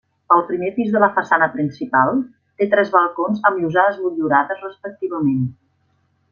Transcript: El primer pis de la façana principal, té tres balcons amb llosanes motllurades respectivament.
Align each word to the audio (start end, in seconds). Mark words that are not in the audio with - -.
El 0.35 0.39
primer 0.45 0.69
pis 0.77 0.87
de 0.95 1.01
la 1.03 1.09
façana 1.17 1.47
principal, 1.57 2.17
té 2.63 2.69
tres 2.73 2.91
balcons 2.97 3.45
amb 3.51 3.61
llosanes 3.63 4.03
motllurades 4.07 4.67
respectivament. 4.69 5.49